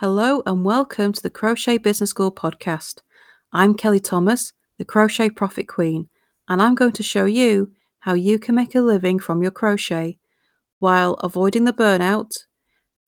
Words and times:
Hello 0.00 0.42
and 0.46 0.64
welcome 0.64 1.12
to 1.12 1.22
the 1.22 1.28
Crochet 1.28 1.76
Business 1.76 2.08
School 2.08 2.32
podcast. 2.32 3.02
I'm 3.52 3.74
Kelly 3.74 4.00
Thomas, 4.00 4.54
the 4.78 4.84
Crochet 4.86 5.28
Profit 5.28 5.68
Queen, 5.68 6.08
and 6.48 6.62
I'm 6.62 6.74
going 6.74 6.92
to 6.92 7.02
show 7.02 7.26
you 7.26 7.72
how 7.98 8.14
you 8.14 8.38
can 8.38 8.54
make 8.54 8.74
a 8.74 8.80
living 8.80 9.18
from 9.18 9.42
your 9.42 9.50
crochet 9.50 10.18
while 10.78 11.16
avoiding 11.16 11.64
the 11.64 11.74
burnout 11.74 12.30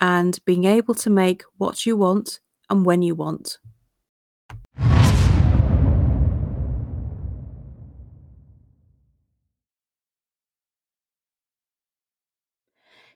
and 0.01 0.39
being 0.45 0.67
able 0.67 0.95
to 0.97 1.09
make 1.09 1.45
what 1.57 1.87
you 1.87 1.97
want 1.97 2.41
and 2.69 2.85
when 2.85 3.01
you 3.01 3.15
want. 3.15 3.57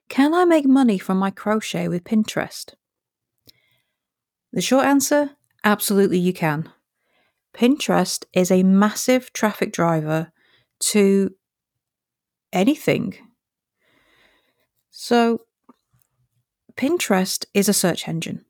Can 0.09 0.33
I 0.33 0.47
make 0.47 0.65
money 0.65 0.97
from 0.97 1.19
my 1.19 1.31
crochet 1.31 1.89
with 1.89 2.05
Pinterest? 2.05 2.73
The 4.57 4.63
short 4.63 4.87
answer 4.87 5.33
absolutely 5.65 6.19
you 6.19 6.33
can. 6.33 6.73
Pinterest 7.53 8.25
is 8.33 8.51
a 8.51 8.63
massive 8.63 9.31
traffic 9.35 9.71
driver 9.71 10.33
to 10.93 11.35
anything. 12.55 13.17
So, 14.91 15.43
Pinterest 16.75 17.45
is 17.53 17.69
a 17.69 17.75
search 17.75 18.09
engine, 18.09 18.47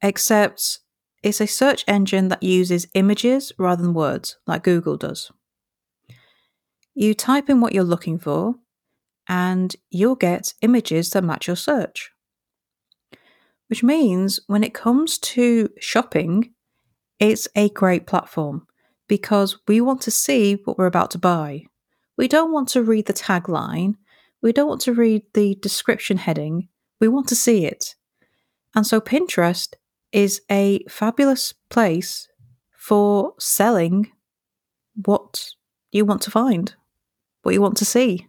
except 0.00 0.78
it's 1.22 1.42
a 1.42 1.46
search 1.46 1.84
engine 1.86 2.28
that 2.28 2.42
uses 2.42 2.88
images 2.94 3.52
rather 3.58 3.82
than 3.82 3.92
words, 3.92 4.38
like 4.46 4.62
Google 4.62 4.96
does. 4.96 5.30
You 6.94 7.12
type 7.12 7.50
in 7.50 7.60
what 7.60 7.74
you're 7.74 7.84
looking 7.84 8.18
for, 8.18 8.54
and 9.28 9.76
you'll 9.90 10.16
get 10.16 10.54
images 10.62 11.10
that 11.10 11.24
match 11.24 11.46
your 11.46 11.56
search. 11.56 12.10
Which 13.68 13.82
means 13.82 14.40
when 14.46 14.64
it 14.64 14.74
comes 14.74 15.18
to 15.18 15.68
shopping, 15.78 16.54
it's 17.18 17.48
a 17.54 17.68
great 17.70 18.06
platform 18.06 18.66
because 19.08 19.58
we 19.66 19.80
want 19.80 20.02
to 20.02 20.10
see 20.10 20.54
what 20.64 20.78
we're 20.78 20.86
about 20.86 21.10
to 21.12 21.18
buy. 21.18 21.64
We 22.16 22.28
don't 22.28 22.52
want 22.52 22.68
to 22.70 22.82
read 22.82 23.06
the 23.06 23.12
tagline, 23.12 23.94
we 24.42 24.52
don't 24.52 24.68
want 24.68 24.80
to 24.82 24.94
read 24.94 25.22
the 25.34 25.56
description 25.56 26.16
heading, 26.16 26.68
we 27.00 27.08
want 27.08 27.28
to 27.28 27.36
see 27.36 27.64
it. 27.64 27.94
And 28.74 28.86
so 28.86 29.00
Pinterest 29.00 29.74
is 30.12 30.40
a 30.50 30.84
fabulous 30.88 31.54
place 31.70 32.28
for 32.76 33.34
selling 33.38 34.12
what 34.94 35.50
you 35.92 36.04
want 36.04 36.22
to 36.22 36.30
find, 36.30 36.74
what 37.42 37.52
you 37.52 37.60
want 37.60 37.76
to 37.78 37.84
see. 37.84 38.28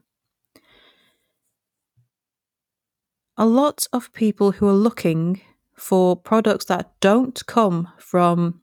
A 3.39 3.45
lot 3.45 3.87
of 3.93 4.11
people 4.11 4.51
who 4.51 4.67
are 4.67 4.73
looking 4.73 5.39
for 5.73 6.17
products 6.17 6.65
that 6.65 6.91
don't 6.99 7.41
come 7.47 7.87
from 7.97 8.61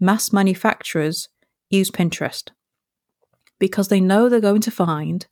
mass 0.00 0.32
manufacturers 0.32 1.28
use 1.70 1.88
Pinterest 1.88 2.50
because 3.60 3.88
they 3.88 4.00
know 4.00 4.28
they're 4.28 4.40
going 4.40 4.60
to 4.60 4.72
find 4.72 5.28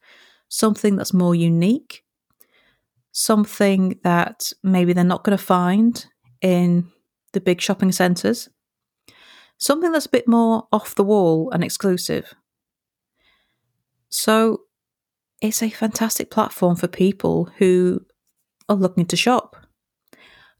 something 0.49 0.95
that's 0.95 1.13
more 1.13 1.35
unique, 1.35 2.05
something 3.11 3.99
that 4.05 4.53
maybe 4.63 4.93
they're 4.93 5.03
not 5.03 5.25
going 5.25 5.37
to 5.37 5.45
find 5.45 6.07
in 6.41 6.89
the 7.33 7.41
big 7.41 7.61
shopping 7.61 7.91
centres, 7.91 8.49
something 9.59 9.91
that's 9.91 10.07
a 10.07 10.11
bit 10.11 10.29
more 10.29 10.69
off 10.73 10.95
the 10.95 11.05
wall 11.05 11.51
and 11.51 11.65
exclusive. 11.65 12.35
So 14.11 14.61
it's 15.43 15.61
a 15.61 15.71
fantastic 15.71 16.31
platform 16.31 16.77
for 16.77 16.87
people 16.87 17.51
who 17.59 18.06
are 18.69 18.77
looking 18.77 19.07
to 19.07 19.17
shop. 19.17 19.57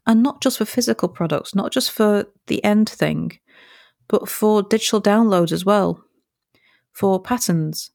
And 0.05 0.23
not 0.23 0.41
just 0.41 0.57
for 0.57 0.65
physical 0.65 1.09
products, 1.09 1.53
not 1.53 1.71
just 1.71 1.91
for 1.91 2.25
the 2.47 2.63
end 2.63 2.89
thing, 2.89 3.39
but 4.07 4.29
for 4.29 4.63
digital 4.63 5.01
downloads 5.01 5.51
as 5.51 5.65
well, 5.65 6.03
for 6.93 7.21
patterns. 7.21 7.91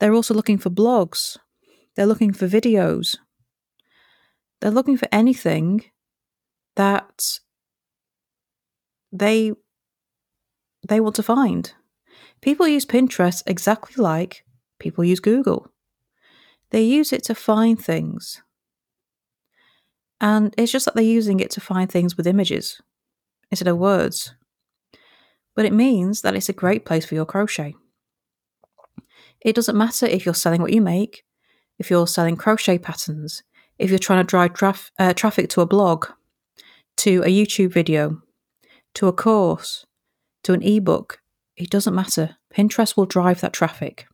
They're 0.00 0.14
also 0.14 0.34
looking 0.34 0.58
for 0.58 0.70
blogs, 0.70 1.36
they're 1.94 2.06
looking 2.06 2.32
for 2.32 2.48
videos, 2.48 3.16
they're 4.60 4.70
looking 4.70 4.96
for 4.96 5.08
anything 5.12 5.84
that 6.76 7.40
they 9.12 9.52
they 10.88 11.00
want 11.00 11.16
to 11.16 11.22
find. 11.22 11.72
People 12.40 12.68
use 12.68 12.86
Pinterest 12.86 13.42
exactly 13.46 14.02
like 14.02 14.44
people 14.78 15.04
use 15.04 15.20
Google. 15.20 15.68
They 16.70 16.82
use 16.82 17.12
it 17.12 17.24
to 17.24 17.34
find 17.34 17.82
things. 17.82 18.42
And 20.20 20.54
it's 20.56 20.72
just 20.72 20.86
that 20.86 20.94
they're 20.94 21.04
using 21.04 21.40
it 21.40 21.50
to 21.52 21.60
find 21.60 21.90
things 21.90 22.16
with 22.16 22.26
images 22.26 22.80
instead 23.50 23.68
of 23.68 23.78
words. 23.78 24.34
But 25.54 25.64
it 25.64 25.72
means 25.72 26.22
that 26.22 26.34
it's 26.34 26.48
a 26.48 26.54
great 26.54 26.84
place 26.84 27.04
for 27.04 27.14
your 27.14 27.26
crochet. 27.26 27.74
It 29.40 29.54
doesn't 29.54 29.76
matter 29.76 30.06
if 30.06 30.24
you're 30.24 30.34
selling 30.34 30.62
what 30.62 30.72
you 30.72 30.80
make, 30.80 31.24
if 31.78 31.90
you're 31.90 32.06
selling 32.06 32.36
crochet 32.36 32.78
patterns, 32.78 33.42
if 33.78 33.90
you're 33.90 33.98
trying 33.98 34.24
to 34.24 34.28
drive 34.28 34.54
traf- 34.54 34.90
uh, 34.98 35.12
traffic 35.12 35.48
to 35.50 35.60
a 35.60 35.66
blog, 35.66 36.06
to 36.98 37.22
a 37.22 37.28
YouTube 37.28 37.72
video, 37.72 38.22
to 38.94 39.08
a 39.08 39.12
course, 39.12 39.84
to 40.44 40.52
an 40.52 40.62
ebook, 40.62 41.20
it 41.56 41.70
doesn't 41.70 41.94
matter. 41.94 42.36
Pinterest 42.54 42.96
will 42.96 43.06
drive 43.06 43.40
that 43.40 43.52
traffic. 43.52 44.06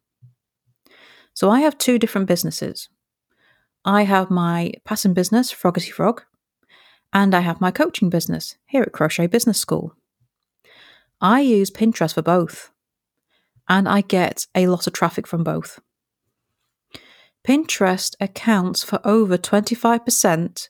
So 1.35 1.49
I 1.49 1.61
have 1.61 1.79
two 1.79 1.99
different 1.99 2.27
businesses. 2.27 2.89
I 3.85 4.03
have 4.03 4.31
my 4.31 4.73
pattern 4.85 5.13
business, 5.13 5.51
Froggy 5.51 5.91
Frog, 5.91 6.23
and 7.13 7.35
I 7.35 7.41
have 7.41 7.61
my 7.61 7.71
coaching 7.71 8.11
business 8.11 8.57
here 8.67 8.83
at 8.83 8.93
Crochet 8.93 9.27
Business 9.27 9.59
School. 9.59 9.95
I 11.21 11.41
use 11.41 11.71
Pinterest 11.71 12.15
for 12.15 12.23
both, 12.23 12.71
and 13.69 13.89
I 13.89 14.03
get 14.03 14.47
a 14.55 14.69
lot 14.69 14.87
of 14.87 14.93
traffic 14.93 15.27
from 15.27 15.43
both. 15.43 15.81
Pinterest 17.47 18.15
accounts 18.21 18.85
for 18.85 19.01
over 19.05 19.37
25% 19.37 20.69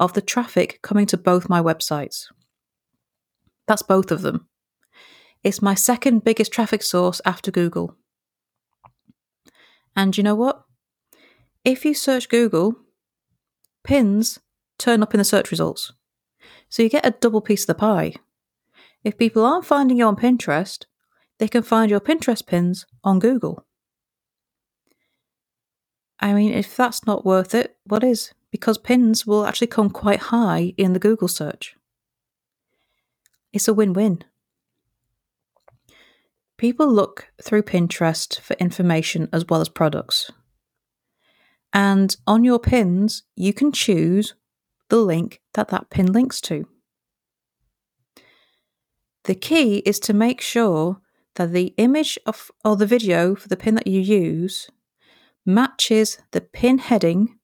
of 0.00 0.14
the 0.14 0.22
traffic 0.22 0.80
coming 0.82 1.06
to 1.06 1.18
both 1.18 1.50
my 1.50 1.60
websites. 1.60 2.26
That's 3.66 3.82
both 3.82 4.10
of 4.10 4.22
them. 4.22 4.48
It's 5.44 5.60
my 5.60 5.74
second 5.74 6.24
biggest 6.24 6.52
traffic 6.52 6.82
source 6.82 7.20
after 7.26 7.50
Google. 7.50 7.96
And 9.94 10.16
you 10.16 10.22
know 10.22 10.34
what? 10.34 10.65
If 11.66 11.84
you 11.84 11.92
search 11.92 12.28
Google, 12.28 12.76
pins 13.82 14.38
turn 14.78 15.02
up 15.02 15.12
in 15.12 15.18
the 15.18 15.24
search 15.24 15.50
results. 15.50 15.92
So 16.68 16.82
you 16.82 16.88
get 16.88 17.04
a 17.04 17.10
double 17.10 17.40
piece 17.40 17.64
of 17.64 17.66
the 17.66 17.74
pie. 17.74 18.14
If 19.02 19.18
people 19.18 19.44
aren't 19.44 19.64
finding 19.66 19.98
you 19.98 20.06
on 20.06 20.14
Pinterest, 20.16 20.84
they 21.38 21.48
can 21.48 21.64
find 21.64 21.90
your 21.90 22.00
Pinterest 22.00 22.46
pins 22.46 22.86
on 23.02 23.18
Google. 23.18 23.66
I 26.20 26.34
mean, 26.34 26.52
if 26.52 26.76
that's 26.76 27.04
not 27.04 27.26
worth 27.26 27.52
it, 27.52 27.76
what 27.84 28.04
is? 28.04 28.32
Because 28.52 28.78
pins 28.78 29.26
will 29.26 29.44
actually 29.44 29.66
come 29.66 29.90
quite 29.90 30.20
high 30.20 30.72
in 30.76 30.92
the 30.92 31.00
Google 31.00 31.28
search. 31.28 31.76
It's 33.52 33.68
a 33.68 33.74
win 33.74 33.92
win. 33.92 34.22
People 36.58 36.90
look 36.90 37.32
through 37.42 37.62
Pinterest 37.62 38.40
for 38.40 38.54
information 38.54 39.28
as 39.32 39.44
well 39.48 39.60
as 39.60 39.68
products. 39.68 40.30
And 41.76 42.16
on 42.26 42.42
your 42.42 42.58
pins, 42.58 43.24
you 43.36 43.52
can 43.52 43.70
choose 43.70 44.34
the 44.88 44.96
link 44.96 45.42
that 45.52 45.68
that 45.68 45.90
pin 45.90 46.10
links 46.10 46.40
to. 46.40 46.66
The 49.24 49.34
key 49.34 49.82
is 49.84 50.00
to 50.00 50.14
make 50.14 50.40
sure 50.40 51.02
that 51.34 51.52
the 51.52 51.74
image 51.76 52.18
of 52.24 52.50
or 52.64 52.76
the 52.76 52.86
video 52.86 53.34
for 53.34 53.48
the 53.48 53.58
pin 53.58 53.74
that 53.74 53.86
you 53.86 54.00
use 54.00 54.70
matches 55.44 56.16
the 56.30 56.40
pin 56.40 56.78
heading 56.78 57.38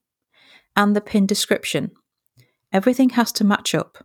and 0.75 0.97
the 0.97 1.03
pin 1.03 1.27
description. 1.27 1.91
Everything 2.73 3.11
has 3.11 3.33
to 3.33 3.45
match 3.45 3.75
up. 3.75 3.99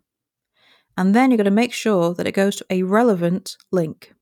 And 0.98 1.16
then 1.16 1.32
you're 1.32 1.38
going 1.38 1.46
to 1.46 1.52
make 1.52 1.72
sure 1.72 2.14
that 2.14 2.28
it 2.28 2.34
goes 2.34 2.58
to 2.58 2.66
a 2.70 2.84
relevant 2.84 3.56
link. 3.72 4.14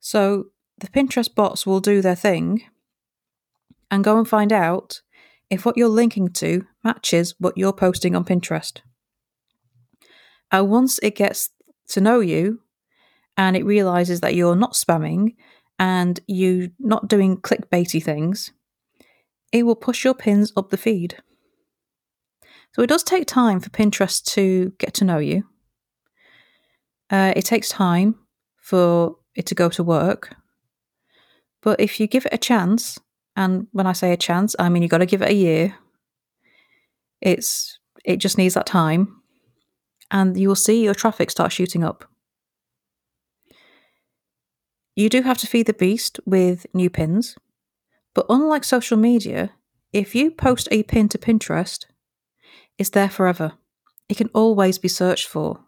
So 0.00 0.48
the 0.76 0.88
Pinterest 0.88 1.34
bots 1.34 1.64
will 1.64 1.80
do 1.80 2.02
their 2.02 2.14
thing 2.14 2.64
and 3.90 4.04
go 4.04 4.18
and 4.18 4.28
find 4.28 4.52
out 4.52 5.00
if 5.50 5.64
what 5.64 5.76
you're 5.76 5.88
linking 5.88 6.28
to 6.28 6.66
matches 6.82 7.34
what 7.38 7.56
you're 7.56 7.72
posting 7.72 8.16
on 8.16 8.24
Pinterest. 8.24 8.80
And 10.50 10.68
once 10.68 10.98
it 11.02 11.16
gets 11.16 11.50
to 11.88 12.00
know 12.00 12.20
you 12.20 12.60
and 13.36 13.56
it 13.56 13.64
realizes 13.64 14.20
that 14.20 14.34
you're 14.34 14.56
not 14.56 14.72
spamming 14.72 15.36
and 15.78 16.20
you're 16.26 16.68
not 16.78 17.08
doing 17.08 17.36
clickbaity 17.36 18.02
things, 18.02 18.52
it 19.52 19.64
will 19.64 19.76
push 19.76 20.04
your 20.04 20.14
pins 20.14 20.52
up 20.56 20.70
the 20.70 20.76
feed. 20.76 21.16
So 22.74 22.82
it 22.82 22.88
does 22.88 23.02
take 23.02 23.26
time 23.26 23.60
for 23.60 23.70
Pinterest 23.70 24.22
to 24.34 24.72
get 24.78 24.94
to 24.94 25.04
know 25.04 25.18
you. 25.18 25.44
Uh, 27.10 27.32
it 27.36 27.44
takes 27.44 27.68
time 27.68 28.16
for 28.60 29.16
it 29.34 29.46
to 29.46 29.54
go 29.54 29.68
to 29.70 29.84
work. 29.84 30.34
But 31.62 31.80
if 31.80 32.00
you 32.00 32.06
give 32.06 32.26
it 32.26 32.34
a 32.34 32.38
chance 32.38 32.98
and 33.36 33.66
when 33.72 33.86
I 33.86 33.92
say 33.92 34.12
a 34.12 34.16
chance, 34.16 34.56
I 34.58 34.68
mean 34.68 34.82
you 34.82 34.88
got 34.88 34.98
to 34.98 35.06
give 35.06 35.22
it 35.22 35.30
a 35.30 35.34
year. 35.34 35.74
It's 37.20 37.78
it 38.04 38.16
just 38.18 38.38
needs 38.38 38.54
that 38.54 38.66
time. 38.66 39.22
and 40.10 40.36
you 40.38 40.48
will 40.48 40.56
see 40.56 40.84
your 40.84 40.94
traffic 40.94 41.30
start 41.30 41.52
shooting 41.52 41.82
up. 41.84 42.04
You 44.94 45.08
do 45.08 45.22
have 45.22 45.38
to 45.38 45.46
feed 45.46 45.66
the 45.66 45.74
beast 45.74 46.20
with 46.24 46.66
new 46.72 46.88
pins, 46.88 47.36
but 48.14 48.26
unlike 48.28 48.64
social 48.64 48.96
media, 48.96 49.50
if 49.92 50.14
you 50.14 50.30
post 50.30 50.68
a 50.70 50.82
pin 50.84 51.08
to 51.10 51.18
Pinterest, 51.18 51.84
it's 52.78 52.90
there 52.90 53.10
forever. 53.10 53.52
It 54.08 54.16
can 54.16 54.30
always 54.34 54.78
be 54.78 54.88
searched 54.88 55.28
for. 55.28 55.60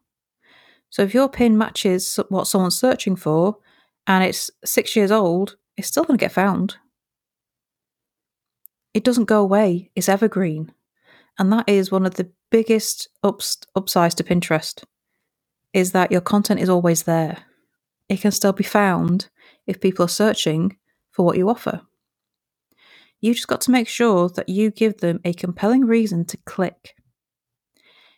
So 0.91 1.03
if 1.03 1.13
your 1.15 1.29
pin 1.29 1.59
matches 1.59 2.19
what 2.29 2.47
someone's 2.47 2.79
searching 2.79 3.17
for 3.17 3.59
and 4.07 4.25
it's 4.25 4.51
six 4.65 4.97
years 4.97 5.11
old, 5.11 5.57
it's 5.77 5.89
still 5.89 6.05
going 6.05 6.19
to 6.19 6.25
get 6.25 6.33
found. 6.33 6.77
It 8.95 9.05
doesn't 9.05 9.25
go 9.25 9.41
away, 9.41 9.91
it's 9.95 10.09
evergreen. 10.09 10.73
And 11.39 11.53
that 11.53 11.69
is 11.69 11.93
one 11.93 12.07
of 12.07 12.15
the 12.15 12.31
biggest 12.51 13.09
ups, 13.23 13.59
upsides 13.77 14.15
to 14.17 14.25
Pinterest 14.25 14.83
is 15.73 15.93
that 15.93 16.11
your 16.11 16.21
content 16.21 16.61
is 16.61 16.69
always 16.69 17.05
there. 17.05 17.45
It 18.09 18.21
can 18.21 18.33
still 18.33 18.53
be 18.53 18.65
found 18.65 19.29
if 19.67 19.81
people 19.81 20.05
are 20.05 20.09
searching 20.09 20.77
for 21.11 21.25
what 21.25 21.37
you 21.37 21.49
offer. 21.49 21.83
You 23.21 23.35
just 23.35 23.49
got 23.49 23.61
to 23.63 23.71
make 23.71 23.89
sure 23.89 24.29
that 24.31 24.49
you 24.49 24.71
give 24.71 24.99
them 24.99 25.21
a 25.25 25.33
compelling 25.33 25.85
reason 25.85 26.25
to 26.27 26.37
click. 26.39 26.95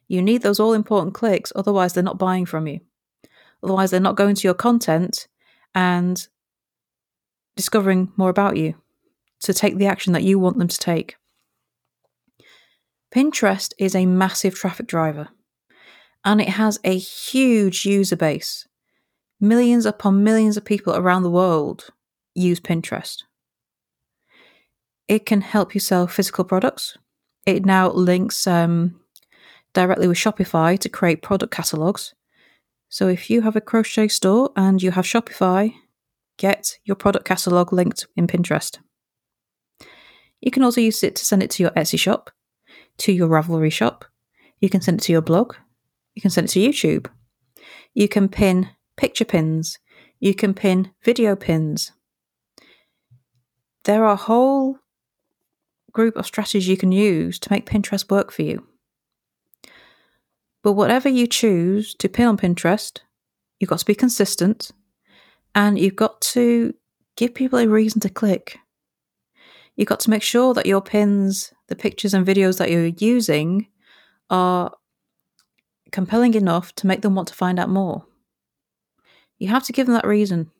You 0.06 0.22
need 0.22 0.42
those 0.42 0.60
all 0.60 0.72
important 0.72 1.14
clicks, 1.14 1.52
otherwise, 1.56 1.92
they're 1.92 2.02
not 2.02 2.18
buying 2.18 2.46
from 2.46 2.66
you. 2.66 2.80
Otherwise, 3.62 3.90
they're 3.90 4.00
not 4.00 4.16
going 4.16 4.34
to 4.34 4.46
your 4.46 4.54
content 4.54 5.28
and 5.74 6.26
discovering 7.56 8.12
more 8.16 8.30
about 8.30 8.56
you 8.56 8.74
to 9.40 9.54
take 9.54 9.76
the 9.76 9.86
action 9.86 10.12
that 10.12 10.22
you 10.22 10.38
want 10.38 10.58
them 10.58 10.68
to 10.68 10.78
take. 10.78 11.16
Pinterest 13.14 13.72
is 13.78 13.94
a 13.94 14.06
massive 14.06 14.54
traffic 14.54 14.86
driver 14.86 15.28
and 16.24 16.40
it 16.40 16.48
has 16.48 16.78
a 16.84 16.96
huge 16.96 17.84
user 17.84 18.16
base. 18.16 18.66
Millions 19.40 19.86
upon 19.86 20.22
millions 20.22 20.56
of 20.56 20.64
people 20.64 20.94
around 20.94 21.22
the 21.22 21.30
world 21.30 21.88
use 22.34 22.60
Pinterest. 22.60 23.22
It 25.08 25.26
can 25.26 25.40
help 25.40 25.74
you 25.74 25.80
sell 25.80 26.06
physical 26.06 26.44
products. 26.44 26.96
It 27.46 27.64
now 27.64 27.90
links 27.90 28.46
um, 28.46 29.00
directly 29.72 30.06
with 30.06 30.18
Shopify 30.18 30.78
to 30.78 30.88
create 30.88 31.22
product 31.22 31.52
catalogs. 31.52 32.14
So 32.88 33.08
if 33.08 33.30
you 33.30 33.42
have 33.42 33.56
a 33.56 33.60
crochet 33.60 34.08
store 34.08 34.50
and 34.56 34.82
you 34.82 34.90
have 34.92 35.04
Shopify, 35.04 35.74
get 36.36 36.78
your 36.84 36.96
product 36.96 37.24
catalog 37.24 37.72
linked 37.72 38.06
in 38.14 38.26
Pinterest. 38.26 38.78
You 40.40 40.50
can 40.50 40.62
also 40.62 40.80
use 40.80 41.02
it 41.02 41.16
to 41.16 41.24
send 41.24 41.42
it 41.42 41.50
to 41.52 41.62
your 41.62 41.72
Etsy 41.72 41.98
shop, 41.98 42.30
to 42.98 43.12
your 43.12 43.28
Ravelry 43.28 43.72
shop. 43.72 44.04
You 44.60 44.68
can 44.68 44.80
send 44.80 45.00
it 45.00 45.04
to 45.04 45.12
your 45.12 45.22
blog. 45.22 45.54
You 46.14 46.22
can 46.22 46.30
send 46.30 46.46
it 46.48 46.52
to 46.52 46.60
YouTube. 46.60 47.06
You 47.94 48.08
can 48.08 48.28
pin 48.28 48.70
picture 48.96 49.24
pins. 49.24 49.78
You 50.18 50.34
can 50.34 50.54
pin 50.54 50.92
video 51.02 51.36
pins. 51.36 51.92
There 53.84 54.04
are 54.04 54.12
a 54.12 54.16
whole 54.16 54.78
group 55.92 56.16
of 56.16 56.26
strategies 56.26 56.68
you 56.68 56.76
can 56.76 56.92
use 56.92 57.38
to 57.38 57.50
make 57.50 57.68
Pinterest 57.68 58.10
work 58.10 58.30
for 58.30 58.42
you. 58.42 58.66
But 60.62 60.72
whatever 60.72 61.08
you 61.08 61.26
choose 61.26 61.94
to 61.94 62.08
pin 62.08 62.26
on 62.26 62.36
Pinterest, 62.36 62.98
you've 63.58 63.70
got 63.70 63.78
to 63.78 63.86
be 63.86 63.94
consistent 63.94 64.70
and 65.54 65.78
you've 65.78 65.96
got 65.96 66.20
to 66.20 66.74
give 67.16 67.34
people 67.34 67.58
a 67.58 67.66
reason 67.66 68.00
to 68.02 68.10
click. 68.10 68.58
You've 69.80 69.88
got 69.88 70.00
to 70.00 70.10
make 70.10 70.22
sure 70.22 70.52
that 70.52 70.66
your 70.66 70.82
pins, 70.82 71.54
the 71.68 71.74
pictures 71.74 72.12
and 72.12 72.26
videos 72.26 72.58
that 72.58 72.70
you're 72.70 72.86
using, 72.86 73.66
are 74.28 74.76
compelling 75.90 76.34
enough 76.34 76.74
to 76.76 76.86
make 76.86 77.00
them 77.00 77.14
want 77.14 77.28
to 77.28 77.34
find 77.34 77.58
out 77.58 77.70
more. 77.70 78.04
You 79.38 79.48
have 79.48 79.64
to 79.64 79.72
give 79.72 79.86
them 79.86 79.94
that 79.94 80.06
reason. 80.06 80.50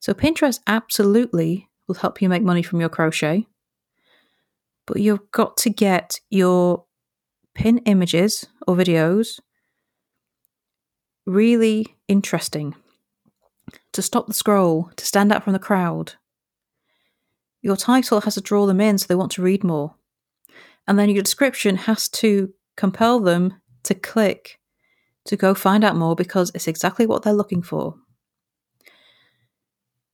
So, 0.00 0.12
Pinterest 0.12 0.58
absolutely 0.66 1.68
will 1.86 1.94
help 1.94 2.20
you 2.20 2.28
make 2.28 2.42
money 2.42 2.62
from 2.62 2.80
your 2.80 2.88
crochet 2.88 3.46
but 4.88 5.00
you've 5.00 5.30
got 5.30 5.58
to 5.58 5.70
get 5.70 6.18
your 6.30 6.84
pin 7.54 7.78
images 7.84 8.46
or 8.66 8.74
videos 8.74 9.38
really 11.26 11.94
interesting 12.08 12.74
to 13.92 14.00
stop 14.00 14.26
the 14.26 14.32
scroll, 14.32 14.90
to 14.96 15.04
stand 15.04 15.30
out 15.30 15.44
from 15.44 15.52
the 15.52 15.58
crowd. 15.58 16.14
Your 17.62 17.76
title 17.76 18.20
has 18.22 18.34
to 18.34 18.40
draw 18.40 18.66
them 18.66 18.80
in 18.80 18.98
so 18.98 19.06
they 19.06 19.14
want 19.14 19.32
to 19.32 19.42
read 19.42 19.64
more. 19.64 19.94
And 20.86 20.98
then 20.98 21.10
your 21.10 21.22
description 21.22 21.76
has 21.76 22.08
to 22.10 22.52
compel 22.76 23.20
them 23.20 23.60
to 23.84 23.94
click 23.94 24.58
to 25.26 25.36
go 25.36 25.54
find 25.54 25.84
out 25.84 25.96
more 25.96 26.16
because 26.16 26.50
it's 26.54 26.68
exactly 26.68 27.06
what 27.06 27.22
they're 27.22 27.34
looking 27.34 27.62
for. 27.62 27.94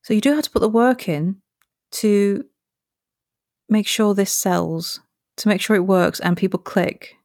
So 0.03 0.13
you 0.13 0.21
do 0.21 0.35
have 0.35 0.45
to 0.45 0.51
put 0.51 0.61
the 0.61 0.69
work 0.69 1.09
in 1.09 1.37
to 1.93 2.45
make 3.69 3.87
sure 3.87 4.15
this 4.15 4.33
sells, 4.33 5.01
to 5.37 5.49
make 5.49 5.61
sure 5.61 5.77
it 5.77 5.87
works 5.87 6.21
and 6.21 6.37
people 6.37 6.59
click. 6.59 7.17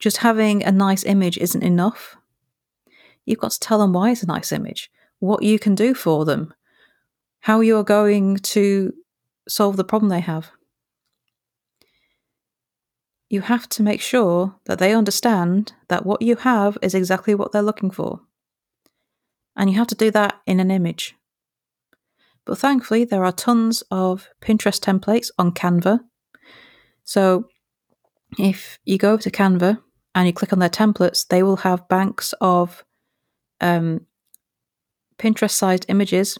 Just 0.00 0.18
having 0.18 0.64
a 0.64 0.72
nice 0.72 1.04
image 1.04 1.38
isn't 1.38 1.62
enough. 1.62 2.16
You've 3.24 3.38
got 3.38 3.52
to 3.52 3.60
tell 3.60 3.78
them 3.78 3.92
why 3.92 4.10
it's 4.10 4.22
a 4.22 4.26
nice 4.26 4.52
image, 4.52 4.90
what 5.20 5.42
you 5.42 5.58
can 5.58 5.74
do 5.74 5.94
for 5.94 6.24
them, 6.24 6.52
how 7.44 7.60
you're 7.60 7.84
going 7.84 8.38
to 8.38 8.90
solve 9.46 9.76
the 9.76 9.84
problem 9.84 10.08
they 10.08 10.20
have. 10.20 10.50
You 13.28 13.42
have 13.42 13.68
to 13.68 13.82
make 13.82 14.00
sure 14.00 14.54
that 14.64 14.78
they 14.78 14.94
understand 14.94 15.74
that 15.88 16.06
what 16.06 16.22
you 16.22 16.36
have 16.36 16.78
is 16.80 16.94
exactly 16.94 17.34
what 17.34 17.52
they're 17.52 17.60
looking 17.60 17.90
for. 17.90 18.20
And 19.54 19.68
you 19.68 19.76
have 19.76 19.88
to 19.88 19.94
do 19.94 20.10
that 20.12 20.40
in 20.46 20.58
an 20.58 20.70
image. 20.70 21.16
But 22.46 22.56
thankfully, 22.56 23.04
there 23.04 23.26
are 23.26 23.32
tons 23.32 23.82
of 23.90 24.30
Pinterest 24.40 24.80
templates 24.80 25.28
on 25.38 25.52
Canva. 25.52 26.00
So 27.04 27.48
if 28.38 28.78
you 28.86 28.96
go 28.96 29.18
to 29.18 29.30
Canva 29.30 29.82
and 30.14 30.26
you 30.26 30.32
click 30.32 30.54
on 30.54 30.60
their 30.60 30.70
templates, 30.70 31.28
they 31.28 31.42
will 31.42 31.56
have 31.56 31.88
banks 31.88 32.32
of 32.40 32.86
um, 33.60 34.06
Pinterest 35.18 35.50
sized 35.50 35.84
images 35.88 36.38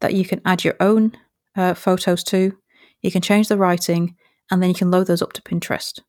that 0.00 0.14
you 0.14 0.24
can 0.24 0.40
add 0.44 0.64
your 0.64 0.76
own 0.80 1.12
uh, 1.56 1.74
photos 1.74 2.22
to. 2.24 2.56
You 3.02 3.10
can 3.10 3.22
change 3.22 3.48
the 3.48 3.56
writing 3.56 4.16
and 4.50 4.62
then 4.62 4.68
you 4.68 4.74
can 4.74 4.90
load 4.90 5.06
those 5.06 5.22
up 5.22 5.32
to 5.34 5.42
Pinterest. 5.42 6.00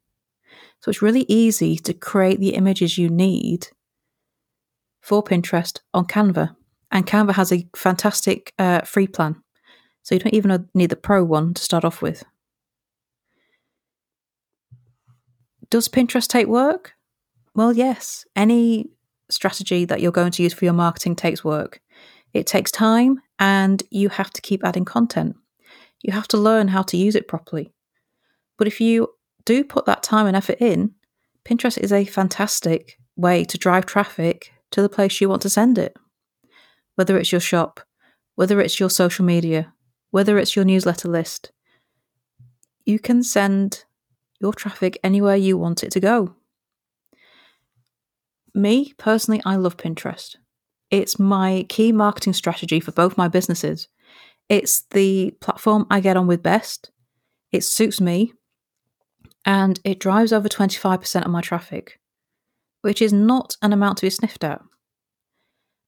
So 0.82 0.90
it's 0.90 1.02
really 1.02 1.26
easy 1.28 1.78
to 1.78 1.94
create 1.94 2.40
the 2.40 2.56
images 2.56 2.98
you 2.98 3.10
need 3.10 3.68
for 5.02 5.24
Pinterest 5.24 5.80
on 5.94 6.06
Canva. 6.06 6.56
And 6.92 7.06
Canva 7.06 7.34
has 7.34 7.52
a 7.52 7.68
fantastic 7.76 8.54
uh, 8.60 8.82
free 8.82 9.08
plan. 9.08 9.42
So 10.04 10.16
you 10.16 10.20
don't 10.20 10.34
even 10.34 10.70
need 10.74 10.90
the 10.90 10.96
pro 10.96 11.24
one 11.24 11.54
to 11.54 11.62
start 11.62 11.84
off 11.84 12.02
with. 12.02 12.24
Does 15.70 15.90
Pinterest 15.90 16.28
take 16.28 16.48
work? 16.48 16.94
Well, 17.54 17.74
yes. 17.74 18.26
Any 18.36 18.90
strategy 19.30 19.84
that 19.86 20.00
you're 20.00 20.12
going 20.12 20.32
to 20.32 20.44
use 20.44 20.54
for 20.54 20.64
your 20.64 20.74
marketing 20.74 21.16
takes 21.16 21.44
work. 21.44 21.82
It 22.34 22.48
takes 22.48 22.72
time 22.72 23.22
and 23.40 23.84
you 23.92 24.10
have 24.10 24.32
to 24.32 24.42
keep 24.42 24.64
adding 24.64 24.86
content. 24.86 25.36
You 26.02 26.14
have 26.14 26.28
to 26.30 26.38
learn 26.38 26.70
how 26.70 26.84
to 26.84 26.98
use 26.98 27.16
it 27.16 27.28
properly. 27.28 27.74
But 28.58 28.68
if 28.68 28.82
you 28.82 29.10
do 29.46 29.64
put 29.64 29.86
that 29.86 30.04
time 30.04 30.28
and 30.28 30.36
effort 30.36 30.58
in, 30.60 30.94
Pinterest 31.46 31.78
is 31.78 31.92
a 31.92 32.06
fantastic 32.06 32.98
way 33.16 33.44
to 33.46 33.58
drive 33.58 33.86
traffic 33.86 34.52
to 34.72 34.82
the 34.82 34.90
place 34.90 35.22
you 35.22 35.30
want 35.30 35.42
to 35.44 35.50
send 35.50 35.78
it 35.78 35.96
whether 36.98 37.16
it's 37.16 37.32
your 37.32 37.40
shop, 37.40 37.80
whether 38.36 38.60
it's 38.60 38.80
your 38.80 38.90
social 38.90 39.24
media, 39.24 39.72
whether 40.10 40.38
it's 40.40 40.56
your 40.56 40.66
newsletter 40.66 41.08
list. 41.08 41.52
You 42.86 42.98
can 42.98 43.22
send 43.22 43.86
your 44.42 44.52
traffic 44.52 45.00
anywhere 45.04 45.36
you 45.36 45.60
want 45.60 45.84
it 45.84 45.92
to 45.92 46.00
go. 46.00 46.36
Me, 48.54 48.94
personally, 48.98 49.42
I 49.46 49.58
love 49.58 49.78
Pinterest. 49.78 50.38
It's 50.90 51.20
my 51.20 51.66
key 51.70 51.92
marketing 51.92 52.34
strategy 52.34 52.80
for 52.80 52.92
both 52.92 53.18
my 53.18 53.28
businesses. 53.28 53.88
It's 54.50 54.84
the 54.92 55.32
platform 55.42 55.86
I 55.90 56.00
get 56.00 56.18
on 56.18 56.28
with 56.28 56.44
best. 56.44 56.92
It 57.52 57.64
suits 57.64 58.00
me. 58.00 58.34
And 59.46 59.80
it 59.84 60.00
drives 60.00 60.34
over 60.34 60.50
25% 60.50 61.26
of 61.26 61.32
my 61.32 61.42
traffic, 61.42 62.00
which 62.82 63.02
is 63.02 63.14
not 63.14 63.56
an 63.62 63.72
amount 63.72 63.98
to 64.00 64.06
be 64.06 64.10
sniffed 64.10 64.44
at. 64.44 64.62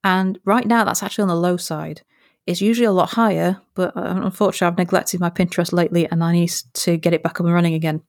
And 0.04 0.40
right 0.46 0.66
now, 0.66 0.86
that's 0.86 1.04
actually 1.04 1.24
on 1.24 1.28
the 1.30 1.36
low 1.36 1.58
side. 1.58 2.02
It's 2.48 2.62
usually 2.62 2.86
a 2.86 2.92
lot 2.92 3.10
higher, 3.10 3.62
but 3.76 3.96
uh, 3.96 4.22
unfortunately, 4.24 4.68
I've 4.68 4.78
neglected 4.78 5.20
my 5.20 5.30
Pinterest 5.30 5.74
lately 5.74 6.10
and 6.10 6.24
I 6.24 6.32
need 6.32 6.52
to 6.76 6.98
get 6.98 7.14
it 7.14 7.22
back 7.22 7.40
up 7.40 7.46
and 7.46 7.54
running 7.54 7.74
again. 7.74 8.02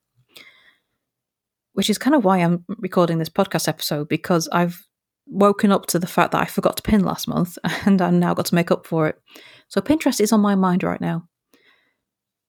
Which 1.73 1.91
is 1.91 1.99
kind 1.99 2.15
of 2.15 2.25
why 2.25 2.39
I'm 2.39 2.65
recording 2.79 3.19
this 3.19 3.29
podcast 3.29 3.69
episode 3.69 4.09
because 4.09 4.49
I've 4.49 4.87
woken 5.31 5.73
up 5.73 5.87
to 5.87 5.99
the 5.99 6.07
fact 6.07 6.33
that 6.33 6.43
I 6.43 6.47
forgot 6.47 6.77
to 6.77 6.83
pin 6.83 7.05
last 7.05 7.29
month 7.29 7.57
and 7.87 8.03
I've 8.03 8.13
now 8.13 8.35
got 8.35 8.47
to 8.47 8.55
make 8.55 8.71
up 8.71 8.87
for 8.87 9.09
it. 9.09 9.21
So 9.69 9.81
Pinterest 9.81 10.21
is 10.21 10.33
on 10.33 10.41
my 10.41 10.55
mind 10.55 10.83
right 10.83 11.01
now. 11.01 11.29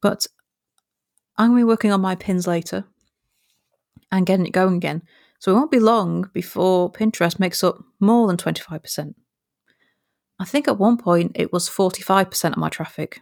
But 0.01 0.25
I'm 1.38 1.51
going 1.51 1.59
to 1.59 1.65
be 1.65 1.69
working 1.69 1.91
on 1.91 2.01
my 2.01 2.15
pins 2.15 2.47
later 2.47 2.85
and 4.11 4.25
getting 4.25 4.45
it 4.45 4.51
going 4.51 4.75
again 4.75 5.03
So 5.39 5.51
it 5.51 5.55
won't 5.55 5.71
be 5.71 5.79
long 5.79 6.29
before 6.33 6.91
Pinterest 6.91 7.39
makes 7.39 7.63
up 7.63 7.77
more 8.00 8.27
than 8.27 8.38
25%. 8.38 9.13
I 10.39 10.45
think 10.45 10.67
at 10.67 10.79
one 10.79 10.97
point 10.97 11.33
it 11.35 11.53
was 11.53 11.69
45% 11.69 12.51
of 12.51 12.57
my 12.57 12.69
traffic. 12.69 13.21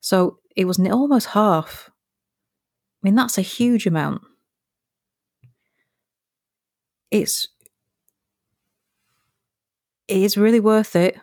So 0.00 0.38
it 0.54 0.64
was 0.64 0.78
almost 0.78 1.28
half. 1.28 1.90
I 1.90 3.00
mean, 3.02 3.16
that's 3.16 3.38
a 3.38 3.42
huge 3.42 3.86
amount. 3.86 4.22
It's 7.10 7.48
it 10.08 10.18
is 10.18 10.36
really 10.36 10.60
worth 10.60 10.96
it 10.96 11.18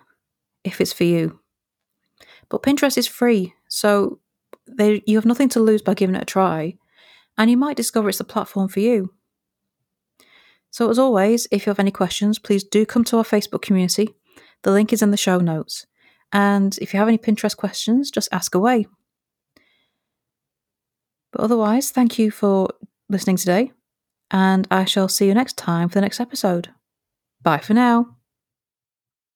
if 0.63 0.81
it's 0.81 0.93
for 0.93 1.03
you. 1.03 1.39
But 2.49 2.63
Pinterest 2.63 2.97
is 2.97 3.07
free, 3.07 3.53
so 3.67 4.19
they, 4.67 5.01
you 5.05 5.17
have 5.17 5.25
nothing 5.25 5.49
to 5.49 5.59
lose 5.59 5.81
by 5.81 5.93
giving 5.93 6.15
it 6.15 6.21
a 6.21 6.25
try, 6.25 6.77
and 7.37 7.49
you 7.49 7.57
might 7.57 7.77
discover 7.77 8.09
it's 8.09 8.17
the 8.17 8.23
platform 8.23 8.67
for 8.67 8.79
you. 8.79 9.13
So, 10.71 10.89
as 10.89 10.97
always, 10.97 11.47
if 11.51 11.65
you 11.65 11.69
have 11.69 11.79
any 11.79 11.91
questions, 11.91 12.39
please 12.39 12.63
do 12.63 12.85
come 12.85 13.03
to 13.05 13.17
our 13.17 13.23
Facebook 13.23 13.61
community. 13.61 14.15
The 14.63 14.71
link 14.71 14.91
is 14.91 15.01
in 15.01 15.11
the 15.11 15.17
show 15.17 15.37
notes. 15.37 15.85
And 16.31 16.75
if 16.79 16.93
you 16.93 16.99
have 16.99 17.07
any 17.07 17.19
Pinterest 17.19 17.55
questions, 17.55 18.09
just 18.09 18.29
ask 18.31 18.55
away. 18.55 18.87
But 21.31 21.41
otherwise, 21.41 21.91
thank 21.91 22.17
you 22.17 22.31
for 22.31 22.69
listening 23.09 23.37
today, 23.37 23.71
and 24.31 24.67
I 24.71 24.85
shall 24.85 25.07
see 25.07 25.27
you 25.27 25.33
next 25.33 25.57
time 25.57 25.89
for 25.89 25.95
the 25.95 26.01
next 26.01 26.19
episode. 26.19 26.69
Bye 27.41 27.59
for 27.59 27.73
now. 27.73 28.12